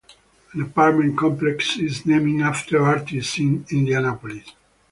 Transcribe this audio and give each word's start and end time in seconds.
An 0.53 0.61
apartment 0.63 1.15
complex 1.15 1.77
is 1.77 2.07
named 2.07 2.41
after 2.41 2.83
Artis 2.83 3.37
in 3.37 3.63
Indianapolis. 3.69 4.51